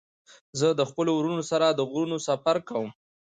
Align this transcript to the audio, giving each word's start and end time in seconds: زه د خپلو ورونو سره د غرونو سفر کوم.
زه 0.59 0.67
د 0.79 0.81
خپلو 0.89 1.11
ورونو 1.15 1.43
سره 1.51 1.65
د 1.69 1.79
غرونو 1.89 2.17
سفر 2.27 2.55
کوم. 2.69 2.87